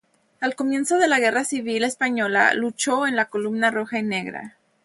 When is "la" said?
1.07-1.19, 3.15-3.25